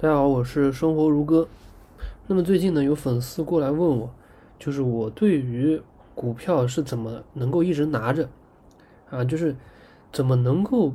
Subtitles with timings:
[0.00, 1.48] 大家好，我是生活如歌。
[2.28, 4.08] 那么最近呢，有粉丝过来问我，
[4.56, 5.82] 就是我对于
[6.14, 8.28] 股票是怎么能够一直拿着
[9.10, 9.56] 啊，就是
[10.12, 10.92] 怎么能够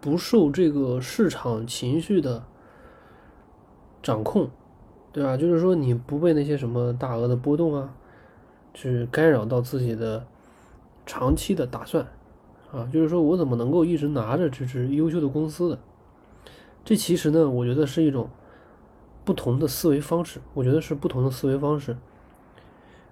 [0.00, 2.42] 不受这个市场情绪的
[4.02, 4.48] 掌控，
[5.12, 5.36] 对吧？
[5.36, 7.92] 就是说你不被那些什么大额的波动啊，
[8.72, 10.24] 去干扰到自己的
[11.04, 12.06] 长期的打算
[12.72, 15.78] 啊，就是说我怎么能够一直拿着这只优秀的公司的？
[16.84, 18.28] 这其实呢，我觉得是一种。
[19.22, 21.96] 不同的思维方式，我觉得是不同的思维方式。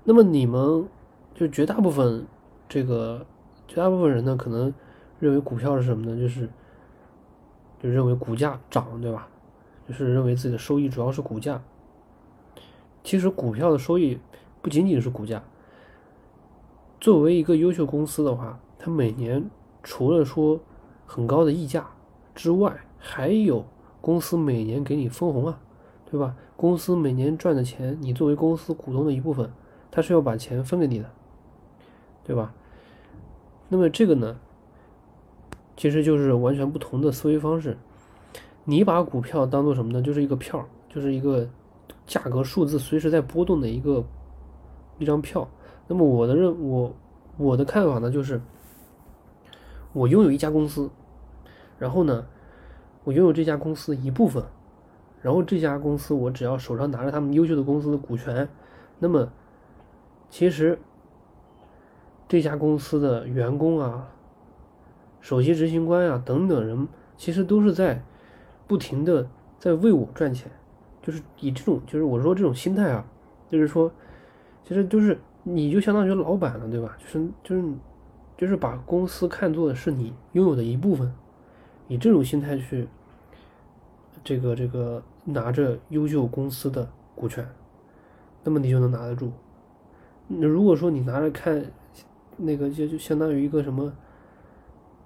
[0.03, 0.89] 那么你们
[1.35, 2.27] 就绝大部分
[2.67, 3.25] 这个
[3.69, 4.73] 绝大部分人呢，可能
[5.21, 6.19] 认为股票是什么呢？
[6.19, 6.49] 就是
[7.81, 9.29] 就认为股价涨，对吧？
[9.87, 11.63] 就是认为自己的收益主要是股价。
[13.05, 14.19] 其实股票的收益
[14.63, 15.45] 不仅仅是股价。
[16.99, 19.49] 作为一个优秀公司的话，它每年
[19.83, 20.59] 除了说
[21.07, 21.87] 很高的溢价
[22.35, 23.65] 之外，还有
[24.01, 25.61] 公司每年给你分红啊。
[26.11, 26.35] 对吧？
[26.57, 29.53] 公司每年赚的钱，你作为公司股东的一部分，
[29.91, 31.11] 他是要把钱分给你的，
[32.25, 32.55] 对吧？
[33.69, 34.39] 那么这个呢，
[35.77, 37.77] 其实就是完全不同的思维方式。
[38.65, 40.01] 你把股票当做什么呢？
[40.01, 41.47] 就是一个票，就是一个
[42.07, 44.03] 价格数字随时在波动的一个
[44.99, 45.47] 一张票。
[45.89, 46.97] 那么我的认我
[47.37, 48.41] 我的看法呢，就是
[49.93, 50.89] 我拥有一家公司，
[51.79, 52.25] 然后呢，
[53.09, 54.45] 我拥有这家公司一部分。
[55.23, 58.47] 然后这家公司，我只要手上拿着他们优秀的公司的股权，
[58.99, 59.33] 那么
[60.29, 60.79] 其实
[62.29, 64.09] 这家公司的员工啊、
[65.21, 68.03] 首席执行官啊等等人，其实都是在
[68.67, 69.27] 不停的
[69.59, 70.53] 在为我赚钱，
[71.03, 73.05] 就是以这种，就是我说这种心态啊，
[73.49, 73.91] 就是说，
[74.63, 76.97] 其实就是你就相当于老板了，对吧？
[77.01, 77.65] 就是就是
[78.37, 81.13] 就是把公司看作的是你拥有的一部分，
[81.89, 82.87] 以这种心态去。
[84.25, 87.49] 这个这个拿着优秀公司的股权，
[88.43, 89.33] 那么你就能拿得住。
[90.27, 91.65] 那如果说你拿着看，
[92.37, 93.91] 那个就就相当于一个什么，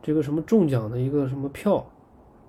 [0.03, 1.87] 这个什么中奖的一个什么票，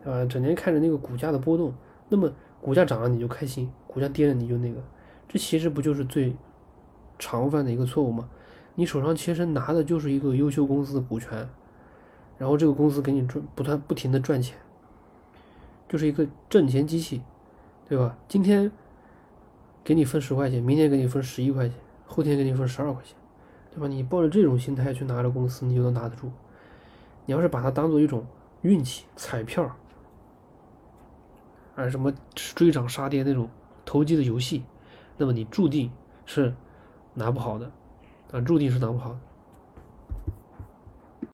[0.03, 1.71] 啊，整天看着那个股价的波动，
[2.09, 4.81] 那么股价涨了你就开心，股价跌了你就那个，
[5.27, 6.33] 这其实不就是最
[7.19, 8.27] 常犯的一个错误吗？
[8.73, 11.47] 你手上其实拿的就是一个优秀公司的股权，
[12.37, 14.57] 然后这个公司给你赚不断不停的赚钱。
[15.87, 17.21] 就是一个挣钱机器，
[17.87, 18.17] 对吧？
[18.27, 18.71] 今天
[19.83, 21.77] 给你分十块钱，明天给你分十一块钱，
[22.07, 23.15] 后天给你分十二块钱，
[23.69, 23.87] 对吧？
[23.87, 26.31] 你抱着这种心态去拿着公司，你就能拿得住。
[27.27, 28.25] 你要是把它当做一种
[28.61, 29.75] 运气彩票，
[31.75, 33.47] 啊，什么追涨杀跌那种
[33.85, 34.63] 投机的游戏，
[35.17, 35.91] 那么你注定
[36.25, 36.55] 是
[37.13, 37.71] 拿不好的，
[38.31, 39.19] 啊，注定是拿不好的。